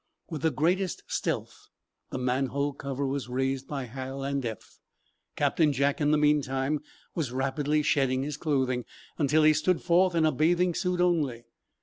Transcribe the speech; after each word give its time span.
With 0.31 0.41
the 0.41 0.49
greatest 0.49 1.03
stealth 1.05 1.67
the 2.09 2.17
manhole 2.17 2.73
cover 2.73 3.05
was 3.05 3.29
raised 3.29 3.67
by 3.67 3.83
Hal 3.83 4.23
and 4.23 4.43
Eph. 4.43 4.79
Captain 5.35 5.71
Jack, 5.71 6.01
in 6.01 6.09
the 6.09 6.17
meantime, 6.17 6.79
was 7.13 7.31
rapidly 7.31 7.83
shedding 7.83 8.23
his 8.23 8.35
clothing, 8.35 8.85
until 9.19 9.43
he 9.43 9.53
stood 9.53 9.83
forth 9.83 10.15
in 10.15 10.25
a 10.25 10.31
bathing 10.31 10.73
suit 10.73 11.01
only. 11.01 11.43